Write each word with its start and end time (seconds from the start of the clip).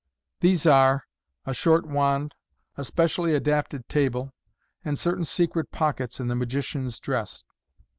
These 0.39 0.65
are— 0.65 1.05
a 1.45 1.53
short 1.53 1.85
wand, 1.87 2.33
a 2.75 2.81
speci 2.81 3.19
ally 3.19 3.29
adapted 3.33 3.87
table, 3.87 4.33
and 4.83 4.97
certain 4.97 5.25
secret 5.25 5.71
pockets 5.71 6.19
in 6.19 6.25
the 6.27 6.33
magician's 6.33 6.99
dress. 6.99 7.43